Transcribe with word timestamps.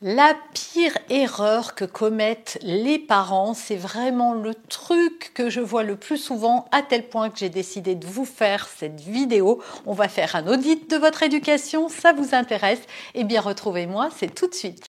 La 0.00 0.36
pire 0.54 0.96
erreur 1.10 1.74
que 1.74 1.84
commettent 1.84 2.56
les 2.62 3.00
parents, 3.00 3.52
c'est 3.52 3.74
vraiment 3.74 4.32
le 4.32 4.54
truc 4.54 5.32
que 5.34 5.50
je 5.50 5.58
vois 5.58 5.82
le 5.82 5.96
plus 5.96 6.18
souvent, 6.18 6.66
à 6.70 6.82
tel 6.82 7.08
point 7.08 7.30
que 7.30 7.38
j'ai 7.40 7.48
décidé 7.48 7.96
de 7.96 8.06
vous 8.06 8.24
faire 8.24 8.68
cette 8.68 9.00
vidéo. 9.00 9.60
On 9.86 9.94
va 9.94 10.06
faire 10.06 10.36
un 10.36 10.46
audit 10.46 10.88
de 10.88 10.94
votre 10.94 11.24
éducation, 11.24 11.88
ça 11.88 12.12
vous 12.12 12.36
intéresse 12.36 12.80
Eh 13.16 13.24
bien, 13.24 13.40
retrouvez-moi, 13.40 14.08
c'est 14.14 14.32
tout 14.32 14.46
de 14.46 14.54
suite. 14.54 14.86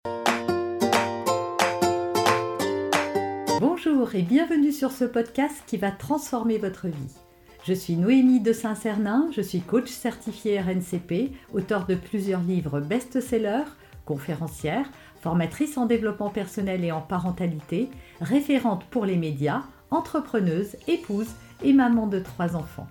Bonjour 3.58 4.14
et 4.14 4.22
bienvenue 4.22 4.70
sur 4.70 4.92
ce 4.92 5.04
podcast 5.04 5.64
qui 5.66 5.78
va 5.78 5.90
transformer 5.90 6.58
votre 6.58 6.86
vie. 6.86 7.16
Je 7.64 7.72
suis 7.72 7.96
Noémie 7.96 8.38
de 8.38 8.52
Saint-Cernin, 8.52 9.28
je 9.32 9.40
suis 9.40 9.62
coach 9.62 9.88
certifié 9.90 10.60
RNCP, 10.60 11.32
auteur 11.52 11.86
de 11.86 11.96
plusieurs 11.96 12.42
livres 12.42 12.78
best-sellers 12.78 13.64
conférencière, 14.04 14.86
formatrice 15.20 15.78
en 15.78 15.86
développement 15.86 16.30
personnel 16.30 16.84
et 16.84 16.92
en 16.92 17.00
parentalité, 17.00 17.88
référente 18.20 18.84
pour 18.86 19.06
les 19.06 19.16
médias, 19.16 19.62
entrepreneuse, 19.90 20.76
épouse 20.88 21.30
et 21.62 21.72
maman 21.72 22.06
de 22.06 22.18
trois 22.18 22.56
enfants. 22.56 22.88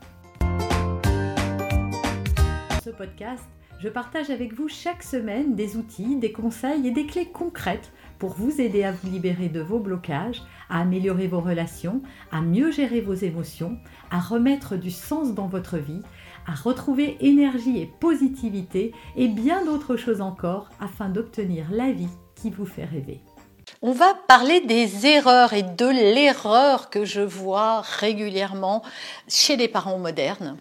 Dans 2.69 2.81
ce 2.83 2.89
podcast, 2.89 3.43
je 3.79 3.89
partage 3.89 4.29
avec 4.29 4.53
vous 4.53 4.67
chaque 4.67 5.01
semaine 5.01 5.55
des 5.55 5.75
outils, 5.75 6.15
des 6.15 6.31
conseils 6.31 6.87
et 6.87 6.91
des 6.91 7.07
clés 7.07 7.25
concrètes 7.25 7.91
pour 8.19 8.33
vous 8.33 8.61
aider 8.61 8.83
à 8.83 8.91
vous 8.91 9.09
libérer 9.09 9.49
de 9.49 9.59
vos 9.59 9.79
blocages, 9.79 10.43
à 10.69 10.81
améliorer 10.81 11.27
vos 11.27 11.39
relations, 11.39 12.03
à 12.31 12.41
mieux 12.41 12.69
gérer 12.71 13.01
vos 13.01 13.15
émotions, 13.15 13.79
à 14.11 14.19
remettre 14.19 14.77
du 14.77 14.91
sens 14.91 15.33
dans 15.33 15.47
votre 15.47 15.77
vie, 15.77 16.03
à 16.47 16.53
retrouver 16.53 17.17
énergie 17.19 17.79
et 17.79 17.85
positivité 17.99 18.93
et 19.15 19.27
bien 19.27 19.65
d'autres 19.65 19.95
choses 19.95 20.21
encore 20.21 20.69
afin 20.79 21.09
d'obtenir 21.09 21.65
la 21.71 21.91
vie 21.91 22.09
qui 22.35 22.49
vous 22.49 22.65
fait 22.65 22.85
rêver. 22.85 23.21
On 23.81 23.93
va 23.93 24.13
parler 24.27 24.61
des 24.61 25.07
erreurs 25.07 25.53
et 25.53 25.63
de 25.63 25.87
l'erreur 25.87 26.89
que 26.89 27.05
je 27.05 27.21
vois 27.21 27.81
régulièrement 27.81 28.83
chez 29.27 29.55
les 29.55 29.67
parents 29.67 29.97
modernes. 29.97 30.57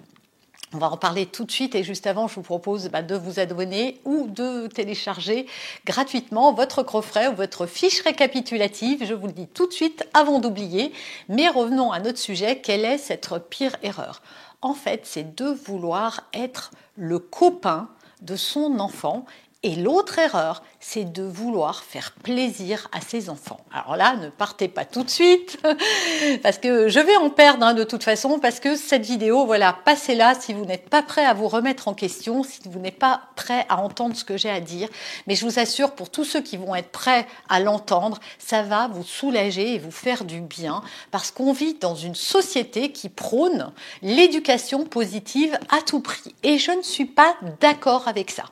On 0.72 0.78
va 0.78 0.88
en 0.88 0.96
parler 0.96 1.27
tout 1.27 1.44
de 1.44 1.50
suite 1.50 1.74
et 1.74 1.83
juste 1.83 2.06
avant, 2.06 2.28
je 2.28 2.36
vous 2.36 2.42
propose 2.42 2.90
bah, 2.90 3.02
de 3.02 3.16
vous 3.16 3.40
abonner 3.40 4.00
ou 4.05 4.28
de 4.28 4.68
télécharger 4.68 5.46
gratuitement 5.84 6.52
votre 6.52 6.84
coffret 6.84 7.27
ou 7.27 7.34
votre 7.34 7.66
fiche 7.66 8.02
récapitulative. 8.02 9.05
Je 9.05 9.14
vous 9.14 9.27
le 9.27 9.33
dis 9.33 9.48
tout 9.48 9.66
de 9.66 9.72
suite 9.72 10.06
avant 10.14 10.38
d'oublier. 10.38 10.92
Mais 11.28 11.48
revenons 11.48 11.90
à 11.90 11.98
notre 11.98 12.18
sujet. 12.18 12.60
Quelle 12.60 12.84
est 12.84 12.98
cette 12.98 13.28
pire 13.50 13.74
erreur? 13.83 14.22
En 14.62 14.75
fait, 14.75 15.03
c'est 15.05 15.34
de 15.36 15.47
vouloir 15.47 16.28
être 16.33 16.70
le 16.97 17.19
copain 17.19 17.89
de 18.22 18.36
son 18.36 18.78
enfant 18.78 19.25
et 19.62 19.77
l'autre 19.77 20.19
erreur, 20.19 20.62
c'est 20.80 21.12
de 21.12 21.22
vouloir 21.22 21.84
faire 21.84 22.12
plaisir 22.22 22.89
à 22.92 23.03
ses 23.03 23.28
enfants. 23.28 23.61
Alors 23.70 23.94
là, 23.94 24.17
ne 24.17 24.30
partez 24.30 24.69
pas 24.69 24.86
tout 24.86 25.05
de 25.05 25.11
suite, 25.11 25.58
parce 26.42 26.56
que 26.56 26.89
je 26.89 26.98
vais 26.98 27.17
en 27.17 27.28
perdre 27.28 27.67
hein, 27.67 27.75
de 27.75 27.84
toute 27.84 28.02
façon, 28.02 28.39
parce 28.39 28.58
que 28.58 28.75
cette 28.75 29.05
vidéo, 29.05 29.44
voilà, 29.44 29.77
passez-la 29.84 30.34
si 30.34 30.55
vous 30.55 30.64
n'êtes 30.64 30.89
pas 30.89 31.02
prêt 31.02 31.27
à 31.27 31.34
vous 31.34 31.47
remettre 31.47 31.89
en 31.89 31.94
question, 31.94 32.42
si 32.42 32.61
vous 32.70 32.78
n'êtes 32.78 32.98
pas 32.98 33.20
prêt 33.36 33.67
à 33.69 33.83
entendre 33.83 34.17
ce 34.17 34.25
que 34.25 34.39
j'ai 34.39 34.48
à 34.48 34.61
dire. 34.61 34.89
Mais 35.27 35.34
je 35.34 35.44
vous 35.44 35.58
assure, 35.58 35.92
pour 35.92 36.08
tous 36.08 36.24
ceux 36.24 36.41
qui 36.41 36.56
vont 36.56 36.74
être 36.74 36.91
prêts 36.91 37.27
à 37.50 37.61
l'entendre, 37.61 38.19
ça 38.39 38.62
va 38.62 38.89
vous 38.89 39.05
soulager 39.05 39.74
et 39.74 39.78
vous 39.78 39.91
faire 39.91 40.24
du 40.24 40.41
bien, 40.41 40.83
parce 41.11 41.30
qu'on 41.30 41.52
vit 41.52 41.74
dans 41.74 41.95
une 41.95 42.14
société 42.14 42.92
qui 42.92 43.11
prône 43.11 43.72
l'éducation 44.00 44.86
positive 44.86 45.58
à 45.69 45.83
tout 45.83 46.00
prix. 46.00 46.34
Et 46.45 46.56
je 46.56 46.70
ne 46.70 46.83
suis 46.83 47.05
pas 47.05 47.36
d'accord 47.61 48.08
avec 48.08 48.30
ça. 48.30 48.45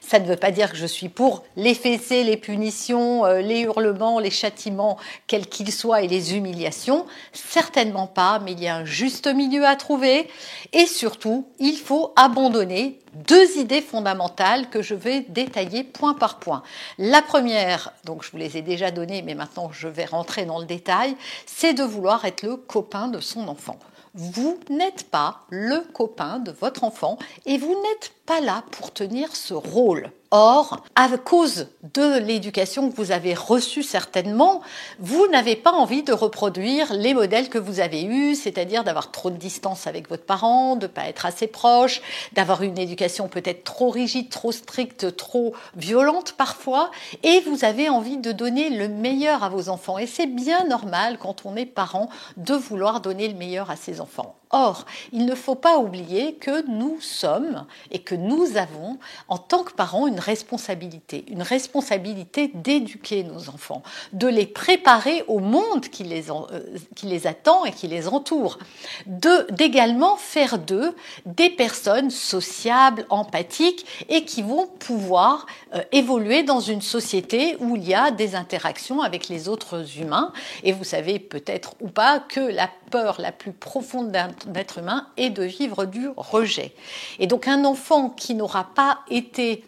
Ça 0.00 0.18
ne 0.18 0.26
veut 0.26 0.36
pas 0.36 0.50
dire 0.50 0.70
que 0.70 0.76
je 0.76 0.86
suis 0.86 1.08
pour 1.08 1.44
les 1.56 1.74
fessées, 1.74 2.24
les 2.24 2.36
punitions, 2.36 3.24
euh, 3.24 3.40
les 3.40 3.60
hurlements, 3.60 4.18
les 4.18 4.30
châtiments, 4.30 4.98
quels 5.26 5.46
qu'ils 5.46 5.72
soient, 5.72 6.02
et 6.02 6.08
les 6.08 6.34
humiliations. 6.34 7.06
Certainement 7.32 8.06
pas, 8.06 8.38
mais 8.38 8.52
il 8.52 8.62
y 8.62 8.68
a 8.68 8.76
un 8.76 8.84
juste 8.84 9.26
milieu 9.26 9.66
à 9.66 9.76
trouver. 9.76 10.28
Et 10.72 10.86
surtout, 10.86 11.46
il 11.58 11.76
faut 11.76 12.12
abandonner 12.16 12.98
deux 13.14 13.58
idées 13.58 13.80
fondamentales 13.80 14.68
que 14.68 14.82
je 14.82 14.94
vais 14.94 15.20
détailler 15.28 15.84
point 15.84 16.14
par 16.14 16.38
point. 16.38 16.62
La 16.98 17.22
première, 17.22 17.92
donc 18.04 18.24
je 18.24 18.30
vous 18.30 18.36
les 18.36 18.56
ai 18.56 18.62
déjà 18.62 18.90
données, 18.90 19.22
mais 19.22 19.34
maintenant 19.34 19.70
je 19.72 19.88
vais 19.88 20.04
rentrer 20.04 20.44
dans 20.44 20.58
le 20.58 20.66
détail, 20.66 21.16
c'est 21.46 21.74
de 21.74 21.82
vouloir 21.82 22.24
être 22.24 22.42
le 22.42 22.56
copain 22.56 23.08
de 23.08 23.20
son 23.20 23.48
enfant. 23.48 23.78
Vous 24.18 24.58
n'êtes 24.70 25.10
pas 25.10 25.42
le 25.50 25.80
copain 25.92 26.38
de 26.38 26.50
votre 26.50 26.84
enfant 26.84 27.18
et 27.44 27.58
vous 27.58 27.74
n'êtes 27.82 28.14
pas 28.24 28.40
là 28.40 28.64
pour 28.70 28.94
tenir 28.94 29.36
ce 29.36 29.52
rôle. 29.52 30.10
Or, 30.32 30.82
à 30.96 31.08
cause 31.18 31.68
de 31.94 32.18
l'éducation 32.18 32.90
que 32.90 32.96
vous 32.96 33.12
avez 33.12 33.32
reçue 33.32 33.84
certainement, 33.84 34.60
vous 34.98 35.26
n'avez 35.28 35.54
pas 35.54 35.72
envie 35.72 36.02
de 36.02 36.12
reproduire 36.12 36.92
les 36.92 37.14
modèles 37.14 37.48
que 37.48 37.58
vous 37.58 37.78
avez 37.78 38.02
eus, 38.02 38.34
c'est-à-dire 38.34 38.82
d'avoir 38.82 39.12
trop 39.12 39.30
de 39.30 39.36
distance 39.36 39.86
avec 39.86 40.08
votre 40.08 40.24
parent, 40.24 40.74
de 40.74 40.86
ne 40.86 40.90
pas 40.90 41.06
être 41.06 41.26
assez 41.26 41.46
proche, 41.46 42.02
d'avoir 42.32 42.62
une 42.62 42.76
éducation 42.76 43.28
peut-être 43.28 43.62
trop 43.62 43.88
rigide, 43.88 44.28
trop 44.28 44.52
stricte, 44.52 45.16
trop 45.16 45.54
violente 45.76 46.32
parfois, 46.32 46.90
et 47.22 47.40
vous 47.40 47.64
avez 47.64 47.88
envie 47.88 48.18
de 48.18 48.32
donner 48.32 48.70
le 48.70 48.88
meilleur 48.88 49.44
à 49.44 49.48
vos 49.48 49.68
enfants. 49.68 49.98
Et 49.98 50.06
c'est 50.06 50.26
bien 50.26 50.66
normal 50.66 51.18
quand 51.18 51.46
on 51.46 51.54
est 51.54 51.66
parent 51.66 52.08
de 52.36 52.54
vouloir 52.54 53.00
donner 53.00 53.28
le 53.28 53.34
meilleur 53.34 53.70
à 53.70 53.76
ses 53.76 54.00
enfants. 54.00 54.36
Or, 54.50 54.86
il 55.12 55.26
ne 55.26 55.34
faut 55.34 55.56
pas 55.56 55.78
oublier 55.78 56.34
que 56.34 56.64
nous 56.68 57.00
sommes 57.00 57.66
et 57.90 57.98
que 57.98 58.14
nous 58.14 58.56
avons, 58.56 58.98
en 59.26 59.38
tant 59.38 59.64
que 59.64 59.72
parents, 59.72 60.06
une 60.06 60.20
responsabilité, 60.20 61.24
une 61.28 61.42
responsabilité 61.42 62.52
d'éduquer 62.54 63.24
nos 63.24 63.48
enfants, 63.48 63.82
de 64.12 64.28
les 64.28 64.46
préparer 64.46 65.24
au 65.26 65.40
monde 65.40 65.88
qui 65.88 66.04
les, 66.04 66.30
euh, 66.30 67.18
attend 67.24 67.64
et 67.64 67.72
qui 67.72 67.88
les 67.88 68.06
entoure, 68.06 68.58
d'également 69.06 70.16
faire 70.16 70.58
d'eux 70.58 70.94
des 71.24 71.50
personnes 71.50 72.10
sociables, 72.10 73.04
empathiques 73.10 73.84
et 74.08 74.24
qui 74.24 74.42
vont 74.42 74.68
pouvoir 74.68 75.46
euh, 75.74 75.82
évoluer 75.90 76.44
dans 76.44 76.60
une 76.60 76.82
société 76.82 77.56
où 77.58 77.74
il 77.74 77.86
y 77.86 77.94
a 77.94 78.12
des 78.12 78.36
interactions 78.36 79.02
avec 79.02 79.28
les 79.28 79.48
autres 79.48 79.98
humains. 79.98 80.32
Et 80.62 80.72
vous 80.72 80.84
savez 80.84 81.18
peut-être 81.18 81.74
ou 81.80 81.88
pas 81.88 82.20
que 82.20 82.40
la 82.40 82.70
peur 82.90 83.20
la 83.20 83.32
plus 83.32 83.52
profonde 83.52 84.12
d'un 84.12 84.28
d'être 84.46 84.78
humain 84.78 85.06
et 85.16 85.30
de 85.30 85.42
vivre 85.42 85.84
du 85.84 86.08
rejet. 86.16 86.74
Et 87.18 87.26
donc 87.26 87.48
un 87.48 87.64
enfant 87.64 88.10
qui 88.10 88.34
n'aura 88.34 88.64
pas 88.74 89.00
été 89.08 89.64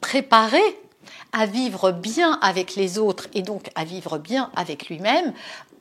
préparé 0.00 0.60
à 1.32 1.46
vivre 1.46 1.92
bien 1.92 2.38
avec 2.42 2.74
les 2.74 2.98
autres 2.98 3.28
et 3.34 3.42
donc 3.42 3.70
à 3.74 3.84
vivre 3.84 4.18
bien 4.18 4.50
avec 4.56 4.88
lui-même 4.88 5.32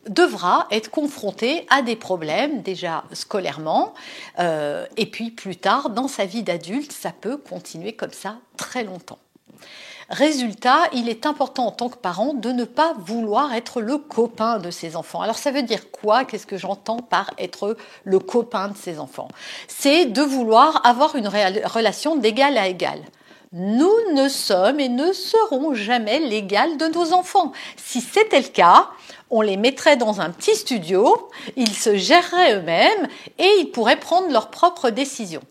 devra 0.10 0.68
être 0.72 0.90
confronté 0.90 1.66
à 1.70 1.82
des 1.82 1.96
problèmes 1.96 2.62
déjà 2.62 3.04
scolairement 3.12 3.94
euh, 4.40 4.86
et 4.96 5.06
puis 5.06 5.32
plus 5.32 5.58
tard 5.58 5.90
dans 5.90 6.08
sa 6.08 6.26
vie 6.26 6.44
d'adulte 6.44 6.92
ça 6.92 7.12
peut 7.12 7.38
continuer 7.38 7.94
comme 7.94 8.14
ça 8.14 8.38
très 8.56 8.84
longtemps. 8.84 9.20
Résultat, 10.10 10.88
il 10.94 11.10
est 11.10 11.26
important 11.26 11.68
en 11.68 11.72
tant 11.72 11.90
que 11.90 11.98
parent 11.98 12.34
de 12.34 12.54
ne 12.54 12.64
pas 12.64 12.94
vouloir 12.98 13.54
être 13.54 13.82
le 13.82 13.98
copain 13.98 14.58
de 14.58 14.72
ses 14.72 14.96
enfants. 14.96 15.20
Alors 15.20 15.38
ça 15.38 15.52
veut 15.52 15.64
dire 15.64 15.92
quoi? 15.92 16.24
Qu'est-ce 16.24 16.48
que 16.48 16.58
j'entends 16.58 17.00
par 17.00 17.32
être 17.38 17.76
le 18.06 18.20
copain 18.20 18.70
de 18.70 18.78
ses 18.78 19.00
enfants? 19.00 19.28
C'est 19.68 20.06
de 20.06 20.22
vouloir 20.22 20.86
avoir 20.86 21.18
une 21.18 21.28
relation 21.28 22.16
d'égal 22.16 22.58
à 22.58 22.68
égal. 22.68 23.02
Nous 23.52 23.94
ne 24.14 24.30
sommes 24.30 24.80
et 24.80 24.88
ne 24.88 25.12
serons 25.12 25.74
jamais 25.74 26.20
l'égal 26.20 26.78
de 26.78 26.86
nos 26.88 27.12
enfants. 27.12 27.52
Si 27.76 28.00
c'était 28.00 28.42
le 28.42 28.48
cas, 28.48 28.88
on 29.30 29.42
les 29.42 29.58
mettrait 29.58 29.98
dans 29.98 30.22
un 30.22 30.30
petit 30.30 30.56
studio, 30.56 31.30
ils 31.58 31.74
se 31.74 31.98
géreraient 31.98 32.56
eux-mêmes 32.56 33.08
et 33.40 33.50
ils 33.60 33.72
pourraient 33.72 34.00
prendre 34.00 34.32
leurs 34.32 34.52
propres 34.52 34.90
décisions 34.90 35.44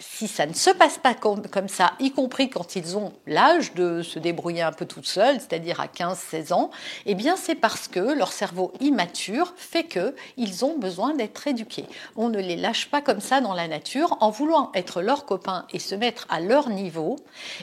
si 0.00 0.26
ça 0.26 0.46
ne 0.46 0.54
se 0.54 0.70
passe 0.70 0.98
pas 0.98 1.14
comme, 1.14 1.68
ça, 1.68 1.92
y 2.00 2.10
compris 2.10 2.48
quand 2.48 2.74
ils 2.74 2.96
ont 2.96 3.12
l'âge 3.26 3.74
de 3.74 4.02
se 4.02 4.18
débrouiller 4.18 4.62
un 4.62 4.72
peu 4.72 4.86
tout 4.86 5.04
seuls, 5.04 5.38
c'est-à-dire 5.38 5.78
à 5.78 5.86
15-16 5.86 6.54
ans, 6.54 6.70
eh 7.04 7.14
bien 7.14 7.36
c'est 7.36 7.54
parce 7.54 7.86
que 7.86 8.00
leur 8.00 8.32
cerveau 8.32 8.72
immature 8.80 9.52
fait 9.56 9.84
qu'ils 9.84 10.64
ont 10.64 10.78
besoin 10.78 11.14
d'être 11.14 11.46
éduqués. 11.46 11.84
On 12.16 12.30
ne 12.30 12.38
les 12.38 12.56
lâche 12.56 12.90
pas 12.90 13.02
comme 13.02 13.20
ça 13.20 13.42
dans 13.42 13.52
la 13.52 13.68
nature 13.68 14.16
en 14.20 14.30
voulant 14.30 14.72
être 14.74 15.02
leurs 15.02 15.26
copains 15.26 15.66
et 15.72 15.78
se 15.78 15.94
mettre 15.94 16.26
à 16.30 16.40
leur 16.40 16.70
niveau. 16.70 17.16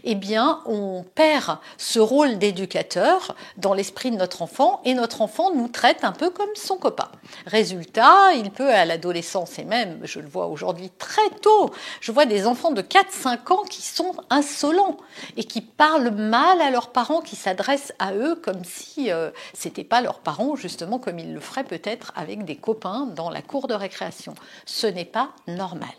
Eh 0.03 0.15
bien, 0.15 0.61
on 0.67 1.03
perd 1.15 1.57
ce 1.77 1.99
rôle 1.99 2.37
d'éducateur 2.37 3.35
dans 3.57 3.73
l'esprit 3.73 4.11
de 4.11 4.17
notre 4.17 4.43
enfant 4.43 4.81
et 4.85 4.93
notre 4.93 5.21
enfant 5.21 5.53
nous 5.53 5.67
traite 5.67 6.03
un 6.03 6.11
peu 6.11 6.29
comme 6.29 6.53
son 6.53 6.77
copain. 6.77 7.09
Résultat, 7.47 8.33
il 8.35 8.51
peut 8.51 8.69
à 8.69 8.85
l'adolescence 8.85 9.57
et 9.57 9.63
même, 9.63 9.99
je 10.03 10.19
le 10.19 10.27
vois 10.27 10.47
aujourd'hui 10.47 10.91
très 10.99 11.29
tôt, 11.41 11.71
je 11.99 12.11
vois 12.11 12.26
des 12.27 12.47
enfants 12.47 12.71
de 12.71 12.81
4-5 12.81 13.53
ans 13.53 13.63
qui 13.63 13.81
sont 13.81 14.15
insolents 14.29 14.97
et 15.35 15.43
qui 15.43 15.61
parlent 15.61 16.11
mal 16.11 16.61
à 16.61 16.69
leurs 16.69 16.91
parents, 16.91 17.21
qui 17.21 17.35
s'adressent 17.35 17.93
à 17.99 18.13
eux 18.13 18.35
comme 18.35 18.63
si 18.63 19.11
euh, 19.11 19.31
ce 19.53 19.67
n'était 19.67 19.83
pas 19.83 20.01
leurs 20.01 20.19
parents, 20.19 20.55
justement 20.55 20.99
comme 20.99 21.19
ils 21.19 21.33
le 21.33 21.39
feraient 21.39 21.63
peut-être 21.63 22.11
avec 22.15 22.45
des 22.45 22.55
copains 22.55 23.07
dans 23.07 23.29
la 23.29 23.41
cour 23.41 23.67
de 23.67 23.73
récréation. 23.73 24.35
Ce 24.65 24.87
n'est 24.87 25.05
pas 25.05 25.31
normal. 25.47 25.89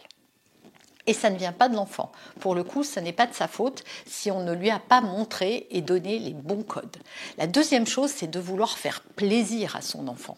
Et 1.06 1.14
ça 1.14 1.30
ne 1.30 1.38
vient 1.38 1.52
pas 1.52 1.70
de 1.70 1.74
l'enfant. 1.74 2.12
Pour 2.38 2.54
le 2.54 2.62
coup, 2.62 2.84
ce 2.84 3.00
n'est 3.00 3.14
pas 3.14 3.26
de 3.26 3.34
sa 3.34 3.48
faute 3.48 3.82
si 4.06 4.30
on 4.30 4.42
ne 4.44 4.52
lui 4.52 4.68
a 4.68 4.78
pas 4.78 5.00
montré 5.00 5.66
et 5.70 5.80
donné 5.80 6.18
les 6.18 6.34
bons 6.34 6.62
codes. 6.62 6.98
La 7.38 7.46
deuxième 7.46 7.86
chose, 7.86 8.10
c'est 8.14 8.30
de 8.30 8.38
vouloir 8.38 8.76
faire 8.76 9.00
plaisir 9.16 9.74
à 9.74 9.80
son 9.80 10.06
enfant. 10.06 10.36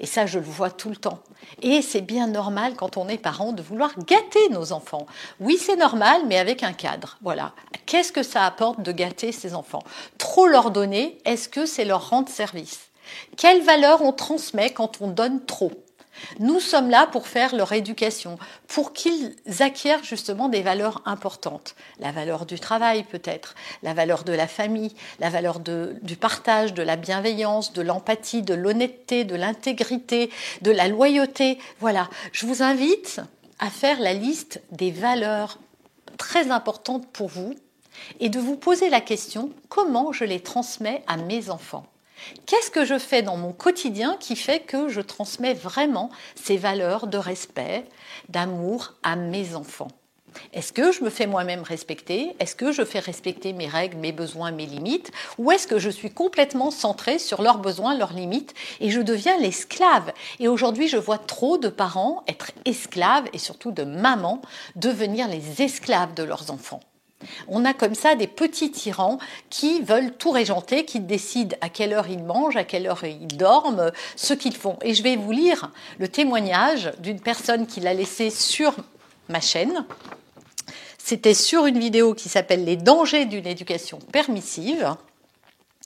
Et 0.00 0.06
ça, 0.06 0.26
je 0.26 0.38
le 0.38 0.44
vois 0.44 0.70
tout 0.70 0.90
le 0.90 0.96
temps. 0.96 1.20
Et 1.62 1.82
c'est 1.82 2.00
bien 2.00 2.26
normal 2.26 2.74
quand 2.76 2.96
on 2.96 3.08
est 3.08 3.18
parent 3.18 3.52
de 3.52 3.62
vouloir 3.62 3.92
gâter 4.06 4.48
nos 4.50 4.72
enfants. 4.72 5.06
Oui, 5.40 5.58
c'est 5.58 5.76
normal, 5.76 6.22
mais 6.26 6.38
avec 6.38 6.62
un 6.62 6.72
cadre. 6.72 7.18
Voilà. 7.22 7.52
Qu'est-ce 7.86 8.12
que 8.12 8.22
ça 8.22 8.44
apporte 8.44 8.82
de 8.82 8.92
gâter 8.92 9.32
ses 9.32 9.54
enfants? 9.54 9.82
Trop 10.18 10.46
leur 10.46 10.70
donner, 10.70 11.18
est-ce 11.24 11.48
que 11.48 11.66
c'est 11.66 11.84
leur 11.84 12.10
rendre 12.10 12.28
service? 12.28 12.80
Quelle 13.36 13.62
valeur 13.62 14.02
on 14.02 14.12
transmet 14.12 14.70
quand 14.70 15.00
on 15.00 15.08
donne 15.08 15.44
trop? 15.44 15.72
Nous 16.38 16.60
sommes 16.60 16.90
là 16.90 17.06
pour 17.06 17.26
faire 17.26 17.54
leur 17.54 17.72
éducation, 17.72 18.38
pour 18.66 18.92
qu'ils 18.92 19.34
acquièrent 19.60 20.04
justement 20.04 20.48
des 20.48 20.62
valeurs 20.62 21.02
importantes. 21.06 21.74
La 21.98 22.12
valeur 22.12 22.46
du 22.46 22.58
travail 22.58 23.04
peut-être, 23.04 23.54
la 23.82 23.94
valeur 23.94 24.24
de 24.24 24.32
la 24.32 24.46
famille, 24.46 24.94
la 25.20 25.30
valeur 25.30 25.60
du 25.60 26.16
partage, 26.16 26.74
de 26.74 26.82
la 26.82 26.96
bienveillance, 26.96 27.72
de 27.72 27.82
l'empathie, 27.82 28.42
de 28.42 28.54
l'honnêteté, 28.54 29.24
de 29.24 29.36
l'intégrité, 29.36 30.30
de 30.62 30.70
la 30.70 30.88
loyauté. 30.88 31.58
Voilà, 31.80 32.08
je 32.32 32.46
vous 32.46 32.62
invite 32.62 33.20
à 33.58 33.70
faire 33.70 34.00
la 34.00 34.12
liste 34.12 34.60
des 34.70 34.90
valeurs 34.90 35.58
très 36.16 36.50
importantes 36.50 37.06
pour 37.08 37.28
vous 37.28 37.54
et 38.20 38.28
de 38.28 38.38
vous 38.38 38.56
poser 38.56 38.90
la 38.90 39.00
question 39.00 39.50
comment 39.68 40.12
je 40.12 40.24
les 40.24 40.40
transmets 40.40 41.02
à 41.06 41.16
mes 41.16 41.50
enfants? 41.50 41.86
Qu'est-ce 42.46 42.70
que 42.70 42.84
je 42.84 42.98
fais 42.98 43.22
dans 43.22 43.36
mon 43.36 43.52
quotidien 43.52 44.16
qui 44.18 44.36
fait 44.36 44.60
que 44.60 44.88
je 44.88 45.00
transmets 45.00 45.54
vraiment 45.54 46.10
ces 46.34 46.56
valeurs 46.56 47.06
de 47.06 47.18
respect, 47.18 47.84
d'amour 48.28 48.94
à 49.02 49.16
mes 49.16 49.54
enfants? 49.54 49.88
Est-ce 50.52 50.72
que 50.72 50.92
je 50.92 51.02
me 51.02 51.10
fais 51.10 51.26
moi-même 51.26 51.62
respecter? 51.62 52.34
Est-ce 52.38 52.54
que 52.54 52.72
je 52.72 52.84
fais 52.84 52.98
respecter 52.98 53.52
mes 53.52 53.66
règles, 53.66 53.96
mes 53.96 54.12
besoins, 54.12 54.50
mes 54.50 54.66
limites? 54.66 55.10
Ou 55.38 55.50
est-ce 55.52 55.66
que 55.66 55.78
je 55.78 55.90
suis 55.90 56.10
complètement 56.10 56.70
centrée 56.70 57.18
sur 57.18 57.42
leurs 57.42 57.58
besoins, 57.58 57.96
leurs 57.96 58.12
limites 58.12 58.54
et 58.80 58.90
je 58.90 59.00
deviens 59.00 59.38
l'esclave? 59.38 60.12
Et 60.38 60.48
aujourd'hui, 60.48 60.88
je 60.88 60.96
vois 60.96 61.18
trop 61.18 61.58
de 61.58 61.68
parents 61.68 62.22
être 62.28 62.52
esclaves 62.64 63.28
et 63.32 63.38
surtout 63.38 63.72
de 63.72 63.84
mamans 63.84 64.42
devenir 64.76 65.28
les 65.28 65.62
esclaves 65.62 66.14
de 66.14 66.22
leurs 66.22 66.50
enfants. 66.50 66.80
On 67.48 67.64
a 67.64 67.74
comme 67.74 67.94
ça 67.94 68.14
des 68.14 68.26
petits 68.26 68.70
tyrans 68.70 69.18
qui 69.50 69.80
veulent 69.80 70.12
tout 70.12 70.30
régenter, 70.30 70.84
qui 70.84 71.00
décident 71.00 71.56
à 71.60 71.68
quelle 71.68 71.92
heure 71.92 72.08
ils 72.08 72.22
mangent, 72.22 72.56
à 72.56 72.64
quelle 72.64 72.86
heure 72.86 73.04
ils 73.04 73.26
dorment, 73.26 73.90
ce 74.16 74.34
qu'ils 74.34 74.56
font. 74.56 74.78
Et 74.82 74.94
je 74.94 75.02
vais 75.02 75.16
vous 75.16 75.32
lire 75.32 75.70
le 75.98 76.08
témoignage 76.08 76.92
d'une 77.00 77.20
personne 77.20 77.66
qui 77.66 77.80
l'a 77.80 77.94
laissé 77.94 78.30
sur 78.30 78.74
ma 79.28 79.40
chaîne. 79.40 79.84
C'était 80.98 81.34
sur 81.34 81.66
une 81.66 81.78
vidéo 81.78 82.14
qui 82.14 82.28
s'appelle 82.28 82.64
Les 82.64 82.76
dangers 82.76 83.24
d'une 83.24 83.46
éducation 83.46 83.98
permissive. 84.12 84.94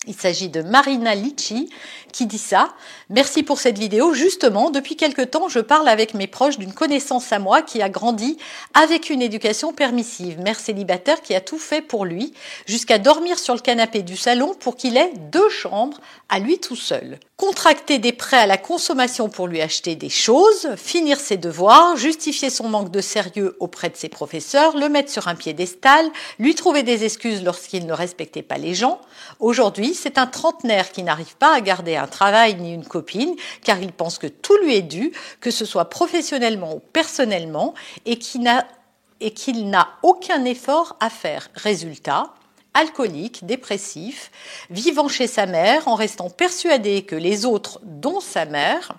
Il 0.08 0.14
s'agit 0.14 0.48
de 0.48 0.62
Marina 0.62 1.14
Litchi 1.14 1.70
qui 2.12 2.26
dit 2.26 2.36
ça. 2.36 2.74
Merci 3.08 3.44
pour 3.44 3.60
cette 3.60 3.78
vidéo. 3.78 4.14
Justement, 4.14 4.70
depuis 4.70 4.96
quelque 4.96 5.22
temps, 5.22 5.48
je 5.48 5.60
parle 5.60 5.88
avec 5.88 6.14
mes 6.14 6.26
proches 6.26 6.58
d'une 6.58 6.72
connaissance 6.72 7.32
à 7.32 7.38
moi 7.38 7.62
qui 7.62 7.80
a 7.82 7.88
grandi 7.88 8.36
avec 8.74 9.10
une 9.10 9.22
éducation 9.22 9.72
permissive. 9.72 10.40
Mère 10.40 10.58
célibataire 10.58 11.22
qui 11.22 11.36
a 11.36 11.40
tout 11.40 11.58
fait 11.58 11.82
pour 11.82 12.04
lui, 12.04 12.34
jusqu'à 12.66 12.98
dormir 12.98 13.38
sur 13.38 13.54
le 13.54 13.60
canapé 13.60 14.02
du 14.02 14.16
salon 14.16 14.54
pour 14.58 14.74
qu'il 14.74 14.96
ait 14.96 15.12
deux 15.30 15.48
chambres 15.48 16.00
à 16.28 16.40
lui 16.40 16.58
tout 16.58 16.76
seul. 16.76 17.20
Contracter 17.36 17.98
des 17.98 18.12
prêts 18.12 18.38
à 18.38 18.46
la 18.46 18.58
consommation 18.58 19.28
pour 19.28 19.46
lui 19.46 19.60
acheter 19.60 19.94
des 19.94 20.08
choses, 20.08 20.68
finir 20.76 21.20
ses 21.20 21.36
devoirs, 21.36 21.96
justifier 21.96 22.50
son 22.50 22.68
manque 22.68 22.90
de 22.90 23.00
sérieux 23.00 23.56
auprès 23.60 23.88
de 23.88 23.96
ses 23.96 24.08
professeurs, 24.08 24.76
le 24.76 24.88
mettre 24.88 25.10
sur 25.10 25.28
un 25.28 25.34
piédestal, 25.34 26.08
lui 26.38 26.54
trouver 26.54 26.82
des 26.82 27.04
excuses 27.04 27.42
lorsqu'il 27.42 27.86
ne 27.86 27.92
respectait 27.92 28.42
pas 28.42 28.58
les 28.58 28.74
gens. 28.74 29.00
Aujourd'hui, 29.40 29.91
c'est 29.94 30.18
un 30.18 30.26
trentenaire 30.26 30.92
qui 30.92 31.02
n'arrive 31.02 31.36
pas 31.36 31.54
à 31.54 31.60
garder 31.60 31.96
un 31.96 32.06
travail 32.06 32.54
ni 32.56 32.72
une 32.74 32.84
copine, 32.84 33.34
car 33.64 33.80
il 33.80 33.92
pense 33.92 34.18
que 34.18 34.26
tout 34.26 34.56
lui 34.58 34.74
est 34.74 34.82
dû, 34.82 35.12
que 35.40 35.50
ce 35.50 35.64
soit 35.64 35.90
professionnellement 35.90 36.74
ou 36.74 36.80
personnellement, 36.92 37.74
et 38.06 38.18
qu'il 38.18 38.42
n'a 38.42 39.88
aucun 40.02 40.44
effort 40.44 40.96
à 41.00 41.10
faire. 41.10 41.48
Résultat, 41.54 42.34
alcoolique, 42.74 43.44
dépressif, 43.44 44.30
vivant 44.70 45.08
chez 45.08 45.26
sa 45.26 45.46
mère 45.46 45.88
en 45.88 45.94
restant 45.94 46.30
persuadé 46.30 47.02
que 47.02 47.16
les 47.16 47.44
autres, 47.44 47.80
dont 47.82 48.20
sa 48.20 48.44
mère, 48.44 48.92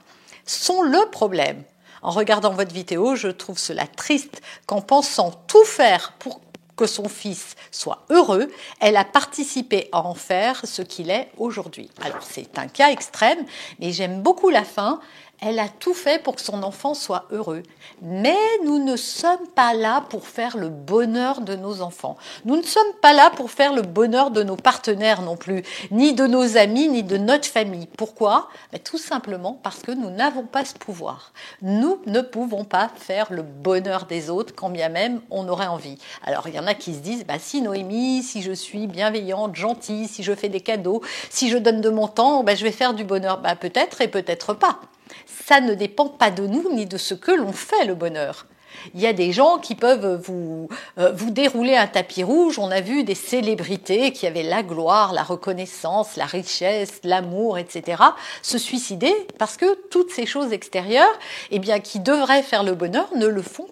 sont 0.46 0.82
le 0.82 1.10
problème. 1.10 1.64
En 2.02 2.12
regardant 2.12 2.52
votre 2.52 2.74
vidéo, 2.74 3.16
je 3.16 3.30
trouve 3.30 3.58
cela 3.58 3.88
triste 3.88 4.42
qu'en 4.66 4.82
pensant 4.82 5.32
tout 5.48 5.64
faire 5.64 6.14
pour 6.20 6.42
que 6.76 6.86
son 6.86 7.08
fils 7.08 7.56
soit 7.72 8.06
heureux, 8.10 8.52
elle 8.80 8.98
a 8.98 9.06
participé 9.06 9.90
à 9.92 10.06
en 10.06 10.16
faire 10.16 10.66
ce 10.66 10.82
qu'il 10.82 11.10
est 11.10 11.30
aujourd'hui. 11.38 11.90
Alors 12.02 12.24
c'est 12.24 12.58
un 12.58 12.68
cas 12.68 12.92
extrême, 12.92 13.46
mais 13.80 13.92
j'aime 13.92 14.22
beaucoup 14.22 14.50
la 14.50 14.64
fin. 14.64 15.00
Elle 15.42 15.60
a 15.60 15.68
tout 15.68 15.94
fait 15.94 16.24
pour 16.24 16.36
que 16.38 16.42
son 16.42 16.64
enfant 16.64 16.94
soit 16.94 17.26
heureux. 17.32 17.64
Mais 18.02 18.38
nous 18.64 18.80
ne 18.82 18.96
sommes 18.96 19.48
pas 19.54 19.74
là 19.74 20.02
pour 20.10 20.26
faire 20.26 20.56
le 20.56 20.70
bonheur 20.70 21.42
de 21.42 21.56
nos 21.56 21.82
enfants. 21.82 22.16
Nous 22.46 22.56
ne 22.56 22.62
sommes 22.64 22.94
pas 23.02 23.12
là 23.12 23.30
pour 23.30 23.52
faire 23.52 23.74
le 23.74 23.82
bonheur 23.82 24.32
de 24.32 24.42
nos 24.42 24.56
partenaires 24.56 25.22
non 25.22 25.36
plus, 25.36 25.64
ni 25.92 26.14
de 26.14 26.28
nos 26.28 26.56
amis, 26.56 26.88
ni 26.88 27.04
de 27.04 27.18
notre 27.18 27.48
famille. 27.48 27.88
Pourquoi? 27.98 28.48
Ben, 28.72 28.80
Tout 28.80 28.98
simplement 28.98 29.60
parce 29.62 29.80
que 29.80 29.92
nous 29.92 30.10
n'avons 30.10 30.44
pas 30.44 30.64
ce 30.64 30.76
pouvoir. 30.76 31.34
Nous 31.62 32.00
ne 32.06 32.22
pouvons 32.22 32.64
pas 32.64 32.90
faire 32.96 33.28
le 33.34 33.42
bonheur 33.42 34.06
des 34.06 34.30
autres, 34.30 34.56
quand 34.56 34.70
bien 34.70 34.88
même 34.88 35.20
on 35.30 35.50
aurait 35.50 35.68
envie. 35.68 35.98
Alors 36.26 36.48
il 36.48 36.56
y 36.56 36.60
en 36.60 36.68
a 36.68 36.74
qui 36.74 36.94
se 36.94 37.00
disent, 37.00 37.26
bah, 37.26 37.40
si 37.40 37.62
Noémie, 37.62 38.24
si 38.24 38.42
je 38.42 38.54
suis 38.54 38.88
bienveillante, 38.88 39.56
gentille, 39.56 40.08
si 40.08 40.24
je 40.24 40.34
fais 40.34 40.50
des 40.50 40.62
cadeaux, 40.62 41.02
si 41.30 41.50
je 41.50 41.58
donne 41.58 41.82
de 41.82 41.90
mon 41.90 42.08
temps, 42.08 42.44
ben, 42.44 42.56
je 42.56 42.64
vais 42.64 42.72
faire 42.72 42.94
du 42.94 43.04
bonheur. 43.04 43.40
Bah, 43.40 43.58
peut-être 43.58 44.00
et 44.00 44.08
peut-être 44.08 44.54
pas 44.54 44.80
ça 45.26 45.62
ne 45.62 45.74
dépend 45.74 46.08
pas 46.08 46.32
de 46.32 46.48
nous 46.48 46.74
ni 46.74 46.86
de 46.86 46.98
ce 46.98 47.14
que 47.14 47.32
l'on 47.32 47.54
fait, 47.54 47.86
le 47.86 47.96
bonheur. 47.96 48.46
Il 48.94 49.02
y 49.02 49.08
a 49.08 49.14
des 49.14 49.32
gens 49.32 49.60
qui 49.60 49.76
peuvent 49.76 50.16
vous, 50.16 50.68
euh, 50.98 51.12
vous 51.14 51.32
dérouler 51.32 51.76
un 51.76 51.88
tapis 51.88 52.24
rouge. 52.24 52.60
On 52.60 52.72
a 52.72 52.82
vu 52.82 53.04
des 53.04 53.16
célébrités 53.16 54.12
qui 54.12 54.28
avaient 54.28 54.44
la 54.44 54.64
gloire, 54.64 55.14
la 55.14 55.24
reconnaissance, 55.24 56.16
la 56.16 56.26
richesse, 56.26 57.00
l'amour, 57.04 57.58
etc., 57.58 58.02
se 58.42 58.58
suicider 58.58 59.14
parce 59.38 59.58
que 59.58 59.88
toutes 59.90 60.12
ces 60.12 60.26
choses 60.26 60.54
extérieures, 60.54 61.20
eh 61.52 61.60
bien, 61.60 61.80
qui 61.80 62.00
devraient 62.00 62.44
faire 62.44 62.64
le 62.64 62.76
bonheur, 62.76 63.08
ne 63.16 63.28
le 63.28 63.42
font 63.42 63.68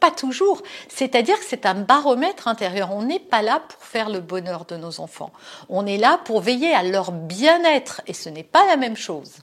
pas 0.00 0.10
toujours. 0.10 0.62
C'est-à-dire 0.88 1.38
que 1.38 1.44
c'est 1.48 1.64
un 1.64 1.74
baromètre 1.74 2.48
intérieur. 2.48 2.90
On 2.92 3.02
n'est 3.02 3.18
pas 3.18 3.42
là 3.42 3.62
pour 3.66 3.82
faire 3.82 4.10
le 4.10 4.20
bonheur 4.20 4.66
de 4.66 4.76
nos 4.76 5.00
enfants. 5.00 5.32
On 5.68 5.86
est 5.86 5.96
là 5.96 6.20
pour 6.24 6.40
veiller 6.40 6.74
à 6.74 6.82
leur 6.82 7.12
bien-être 7.12 8.02
et 8.06 8.12
ce 8.12 8.28
n'est 8.28 8.42
pas 8.42 8.66
la 8.66 8.76
même 8.76 8.96
chose 8.96 9.36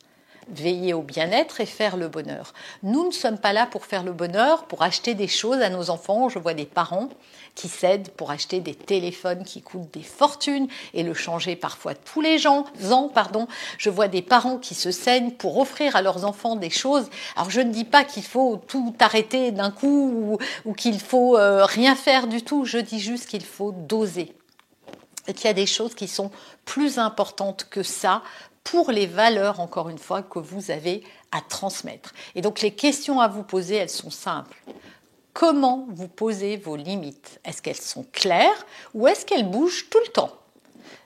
veiller 0.50 0.94
au 0.94 1.02
bien-être 1.02 1.62
et 1.62 1.66
faire 1.66 1.98
le 1.98 2.08
bonheur. 2.08 2.54
Nous 2.84 3.06
ne 3.06 3.12
sommes 3.12 3.38
pas 3.38 3.54
là 3.54 3.66
pour 3.66 3.86
faire 3.86 4.04
le 4.04 4.14
bonheur, 4.14 4.66
pour 4.66 4.84
acheter 4.84 5.14
des 5.14 5.28
choses 5.28 5.62
à 5.62 5.70
nos 5.70 5.90
enfants. 5.90 6.30
Je 6.30 6.40
vois 6.40 6.54
des 6.54 6.66
parents 6.66 7.10
qui 7.56 7.68
cèdent 7.68 8.10
pour 8.10 8.32
acheter 8.32 8.60
des 8.60 8.74
téléphones 8.74 9.44
qui 9.44 9.62
coûtent 9.62 9.94
des 9.94 10.04
fortunes 10.04 10.68
et 10.94 11.04
le 11.04 11.14
changer 11.14 11.56
parfois 11.56 11.94
tous 11.94 12.22
les 12.22 12.48
ans. 12.48 12.66
Pardon. 13.14 13.48
Je 13.78 13.90
vois 13.90 14.08
des 14.08 14.22
parents 14.22 14.58
qui 14.58 14.76
se 14.76 14.92
saignent 14.92 15.32
pour 15.32 15.58
offrir 15.58 15.96
à 15.96 16.02
leurs 16.02 16.26
enfants 16.26 16.56
des 16.56 16.70
choses. 16.70 17.10
Alors 17.36 17.50
je 17.50 17.62
ne 17.62 17.72
dis 17.72 17.86
pas 17.86 18.04
qu'il 18.04 18.24
faut 18.24 18.58
tout 18.68 18.94
arrêter 19.00 19.52
d'un 19.52 19.72
coup 19.72 20.38
ou, 20.66 20.74
qu'il 20.74 21.00
faut 21.00 21.38
euh, 21.38 21.66
rien 21.66 21.96
faire 21.96 22.28
du 22.28 22.42
tout. 22.42 22.66
Je 22.66 22.80
dis 22.80 23.00
juste 23.00 23.28
qu'il 23.28 23.46
faut 23.46 23.72
doser 23.72 24.34
et 25.28 25.34
qu'il 25.34 25.46
y 25.46 25.50
a 25.50 25.54
des 25.54 25.66
choses 25.66 25.96
qui 25.96 26.08
sont 26.08 26.32
plus 26.66 26.98
importantes 26.98 27.68
que 27.70 27.84
ça 27.84 28.24
pour 28.64 28.92
les 28.92 29.06
valeurs, 29.06 29.60
encore 29.60 29.90
une 29.90 29.98
fois, 29.98 30.22
que 30.22 30.40
vous 30.40 30.72
avez 30.72 31.04
à 31.32 31.42
transmettre. 31.42 32.14
Et 32.36 32.42
donc 32.42 32.62
les 32.62 32.72
questions 32.72 33.20
à 33.20 33.28
vous 33.28 33.44
poser, 33.44 33.76
elles 33.76 33.90
sont 33.90 34.10
simples. 34.10 34.62
Comment 35.34 35.88
vous 35.90 36.08
posez 36.08 36.58
vos 36.58 36.76
limites? 36.76 37.40
Est-ce 37.44 37.62
qu'elles 37.62 37.76
sont 37.76 38.06
claires 38.12 38.66
ou 38.94 39.08
est-ce 39.08 39.26
qu'elles 39.26 39.50
bougent 39.50 39.90
tout 39.90 40.00
le 40.06 40.12
temps? 40.12 40.32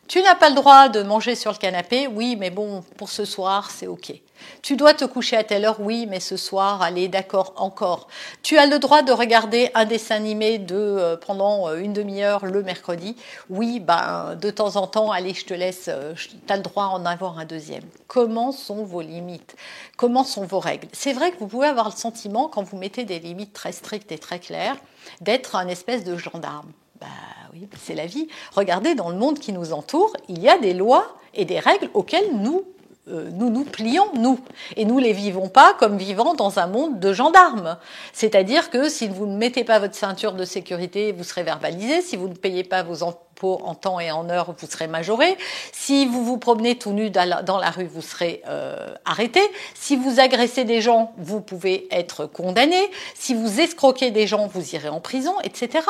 Tu 0.08 0.22
n'as 0.22 0.36
pas 0.36 0.50
le 0.50 0.56
droit 0.56 0.90
de 0.90 1.02
manger 1.02 1.36
sur 1.36 1.52
le 1.52 1.58
canapé, 1.58 2.08
oui, 2.08 2.36
mais 2.38 2.50
bon, 2.50 2.82
pour 2.98 3.10
ce 3.10 3.26
soir, 3.26 3.72
c'est 3.72 3.88
OK. 3.88 4.14
Tu 4.62 4.76
dois 4.76 4.94
te 4.94 5.06
coucher 5.06 5.38
à 5.38 5.44
telle 5.44 5.66
heure, 5.66 5.80
oui, 5.80 6.06
mais 6.08 6.20
ce 6.20 6.38
soir, 6.38 6.82
allez, 6.82 7.08
d'accord, 7.08 7.54
encore. 7.58 8.08
Tu 8.44 8.58
as 8.58 8.66
le 8.66 8.80
droit 8.80 9.02
de 9.02 9.12
regarder 9.12 9.70
un 9.76 9.86
dessin 9.86 10.16
animé 10.16 10.58
de, 10.58 10.76
euh, 10.76 11.18
pendant 11.18 11.68
euh, 11.68 11.78
une 11.78 11.94
demi-heure 11.94 12.46
le 12.46 12.64
mercredi. 12.64 13.16
Oui, 13.50 13.80
ben, 13.80 14.36
de 14.40 14.50
temps 14.50 14.76
en 14.76 14.88
temps, 14.88 15.12
allez, 15.12 15.34
je 15.34 15.46
te 15.46 15.54
laisse, 15.54 15.86
euh, 15.88 16.14
tu 16.16 16.54
as 16.54 16.58
le 16.58 16.64
droit 16.64 16.90
d'en 16.90 17.06
avoir 17.06 17.40
un 17.40 17.46
deuxième. 17.46 17.84
Comment 18.08 18.52
sont 18.52 18.84
vos 18.84 19.02
limites? 19.02 19.56
Comment 19.96 20.24
sont 20.24 20.46
vos 20.46 20.60
règles? 20.60 20.88
C'est 20.94 21.14
vrai 21.14 21.32
que 21.32 21.40
vous 21.40 21.48
pouvez 21.48 21.68
avoir 21.68 21.90
le 21.90 21.96
sentiment, 21.96 22.48
quand 22.48 22.64
vous 22.64 22.78
mettez 22.78 23.04
des 23.04 23.20
limites 23.20 23.54
très 23.54 23.72
strictes 23.72 24.12
et 24.12 24.18
très 24.18 24.40
claires, 24.40 24.78
d'être 25.22 25.56
un 25.56 25.68
espèce 25.68 26.04
de 26.04 26.18
gendarme. 26.18 26.72
Bah 27.00 27.08
oui, 27.54 27.68
c'est 27.80 27.96
la 27.96 28.06
vie. 28.06 28.28
Regardez, 28.56 28.96
dans 28.96 29.10
le 29.10 29.16
monde 29.16 29.40
qui 29.40 29.54
nous 29.54 29.72
entoure, 29.72 30.14
il 30.28 30.40
y 30.40 30.50
a 30.50 30.58
des 30.58 30.74
lois 30.74 31.16
et 31.34 31.46
des 31.46 31.60
règles 31.60 31.90
auxquelles 31.94 32.36
nous 32.36 32.64
nous 33.08 33.50
nous 33.50 33.64
plions, 33.64 34.08
nous. 34.16 34.40
Et 34.76 34.86
nous 34.86 35.00
les 35.00 35.14
vivons 35.14 35.50
pas 35.50 35.74
comme 35.80 35.98
vivant 35.98 36.34
dans 36.34 36.60
un 36.60 36.68
monde 36.68 37.00
de 37.00 37.14
gendarmes. 37.14 37.78
C'est-à-dire 38.14 38.70
que 38.70 38.90
si 38.90 39.08
vous 39.08 39.26
ne 39.26 39.38
mettez 39.38 39.64
pas 39.64 39.80
votre 39.80 39.96
ceinture 39.96 40.34
de 40.34 40.44
sécurité, 40.44 41.12
vous 41.12 41.24
serez 41.24 41.44
verbalisé. 41.44 42.02
Si 42.02 42.18
vous 42.18 42.28
ne 42.28 42.36
payez 42.36 42.64
pas 42.64 42.84
vos 42.84 43.04
en 43.44 43.76
temps 43.76 44.00
et 44.00 44.12
en 44.12 44.30
heure, 44.30 44.54
vous 44.58 44.68
serez 44.68 44.88
majoré. 44.88 45.38
Si 45.72 46.06
vous 46.06 46.24
vous 46.24 46.38
promenez 46.38 46.78
tout 46.78 46.92
nu 46.92 47.10
dans 47.10 47.58
la 47.60 47.70
rue, 47.70 47.86
vous 47.86 48.02
serez 48.02 48.42
euh, 48.48 48.94
arrêté. 49.06 49.42
Si 49.76 49.96
vous 49.96 50.20
agressez 50.20 50.64
des 50.64 50.82
gens, 50.82 51.14
vous 51.18 51.42
pouvez 51.42 51.88
être 51.92 52.26
condamné. 52.26 52.80
Si 53.16 53.34
vous 53.34 53.60
escroquez 53.60 54.12
des 54.12 54.28
gens, 54.28 54.48
vous 54.48 54.76
irez 54.76 54.90
en 54.90 55.00
prison, 55.00 55.34
etc. 55.44 55.86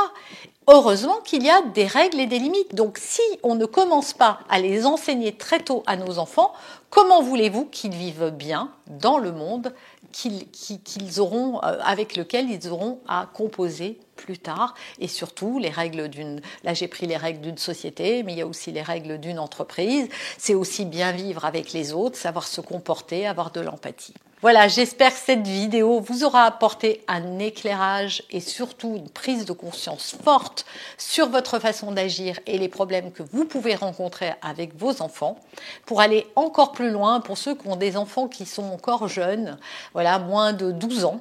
Heureusement 0.68 1.20
qu'il 1.24 1.44
y 1.44 1.50
a 1.50 1.62
des 1.74 1.86
règles 1.86 2.20
et 2.20 2.26
des 2.26 2.40
limites. 2.40 2.76
Donc 2.76 2.98
si 2.98 3.22
on 3.44 3.56
ne 3.56 3.66
commence 3.66 4.14
pas 4.14 4.40
à 4.50 4.60
les 4.60 4.86
enseigner 4.86 5.32
très 5.32 5.60
tôt 5.60 5.84
à 5.86 5.96
nos 5.96 6.20
enfants, 6.20 6.52
comment 6.90 7.22
voulez-vous 7.22 7.66
qu'ils 7.66 7.96
vivent 7.96 8.32
bien 8.32 8.70
dans 8.90 9.18
le 9.18 9.32
monde 9.32 9.74
qu'ils 10.12 11.20
auront, 11.20 11.58
euh, 11.64 11.80
avec 11.84 12.16
lequel 12.16 12.50
ils 12.50 12.70
auront 12.70 13.00
à 13.08 13.30
composer 13.34 14.00
plus 14.16 14.38
tard. 14.38 14.74
Et 15.00 15.08
surtout 15.08 15.60
les 15.60 15.70
règles 15.70 16.08
d'une 16.08 16.42
là 16.64 16.74
j'ai 16.74 16.88
pris 16.88 17.08
les 17.08 17.18
règles 17.18 17.42
d'une 17.42 17.58
société 17.58 18.24
mais 18.24 18.34
il 18.34 18.40
y 18.40 18.42
a 18.42 18.48
aussi 18.48 18.72
les 18.72 18.82
règles 18.82 19.20
d'une 19.20 19.40
entreprise. 19.40 20.08
C'est 20.38 20.56
aussi 20.56 20.86
bien 20.86 21.12
vivre 21.12 21.46
avec 21.46 21.74
les 21.74 21.94
autres 21.94 22.18
savoir 22.18 22.48
se 22.48 22.62
comporter 22.62 23.28
avoir 23.28 23.52
de 23.52 23.62
l'empathie 23.62 24.16
voilà, 24.44 24.68
j'espère 24.68 25.12
que 25.12 25.20
cette 25.20 25.48
vidéo 25.48 26.00
vous 26.00 26.24
aura 26.24 26.44
apporté 26.44 27.04
un 27.08 27.40
éclairage 27.40 28.22
et 28.30 28.40
surtout 28.40 28.94
une 28.96 29.10
prise 29.10 29.46
de 29.46 29.52
conscience 29.52 30.16
forte 30.24 30.68
sur 31.00 31.28
votre 31.30 31.58
façon 31.58 31.92
d'agir 31.92 32.40
et 32.46 32.60
les 32.60 32.70
problèmes 32.70 33.12
que 33.12 33.24
vous 33.24 33.46
pouvez 33.46 33.74
rencontrer 33.74 34.34
avec 34.44 34.78
vos 34.78 35.02
enfants. 35.02 35.40
Pour 35.88 36.02
aller 36.02 36.28
encore 36.36 36.72
plus 36.72 36.92
loin, 36.92 37.20
pour 37.20 37.36
ceux 37.36 37.56
qui 37.56 37.68
ont 37.68 37.78
des 37.78 37.98
enfants 37.98 38.28
qui 38.28 38.46
sont 38.46 38.66
encore 38.66 39.08
jeunes, 39.08 39.58
voilà, 39.94 40.20
moins 40.20 40.54
de 40.54 40.72
12 40.72 41.06
ans, 41.06 41.20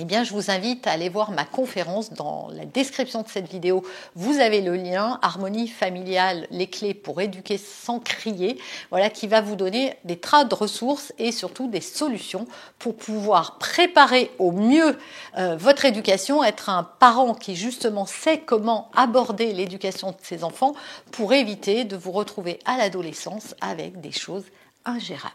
eh 0.00 0.04
bien, 0.04 0.22
je 0.22 0.32
vous 0.32 0.50
invite 0.52 0.86
à 0.86 0.92
aller 0.92 1.08
voir 1.08 1.32
ma 1.32 1.44
conférence 1.44 2.12
dans 2.12 2.48
la 2.52 2.64
description 2.64 3.22
de 3.22 3.28
cette 3.28 3.50
vidéo. 3.50 3.82
Vous 4.14 4.38
avez 4.38 4.60
le 4.60 4.76
lien 4.76 5.18
Harmonie 5.22 5.66
familiale, 5.66 6.46
les 6.52 6.68
clés 6.68 6.94
pour 6.94 7.20
éduquer 7.20 7.58
sans 7.58 7.98
crier. 7.98 8.58
Voilà, 8.90 9.10
qui 9.10 9.26
va 9.26 9.40
vous 9.40 9.56
donner 9.56 9.96
des 10.04 10.16
tas 10.16 10.44
de 10.44 10.54
ressources 10.54 11.12
et 11.18 11.32
surtout 11.32 11.66
des 11.66 11.80
solutions 11.80 12.46
pour 12.78 12.96
pouvoir 12.96 13.58
préparer 13.58 14.30
au 14.38 14.52
mieux 14.52 14.96
euh, 15.36 15.56
votre 15.56 15.84
éducation, 15.84 16.44
être 16.44 16.68
un 16.68 16.84
parent 16.84 17.34
qui 17.34 17.56
justement 17.56 18.06
sait 18.06 18.38
comment 18.38 18.90
aborder 18.94 19.52
l'éducation 19.52 20.12
de 20.12 20.16
ses 20.22 20.44
enfants 20.44 20.74
pour 21.10 21.32
éviter 21.32 21.84
de 21.84 21.96
vous 21.96 22.12
retrouver 22.12 22.60
à 22.66 22.76
l'adolescence 22.76 23.56
avec 23.60 24.00
des 24.00 24.12
choses 24.12 24.44
ingérables. 24.84 25.34